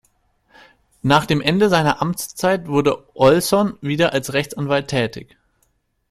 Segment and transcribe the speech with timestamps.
[1.03, 5.37] Nach dem Ende seiner Amtszeit wurde Olson wieder als Rechtsanwalt tätig.